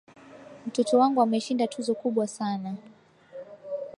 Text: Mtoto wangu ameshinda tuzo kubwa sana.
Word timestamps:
Mtoto 0.67 0.99
wangu 0.99 1.21
ameshinda 1.21 1.67
tuzo 1.67 1.95
kubwa 1.95 2.27
sana. 2.27 2.75